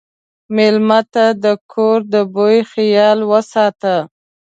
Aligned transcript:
مېلمه 0.55 0.99
ته 1.13 1.25
د 1.43 1.45
کور 1.71 1.99
د 2.13 2.15
بوي 2.33 2.59
خیال 2.71 3.19
وساته. 3.31 3.95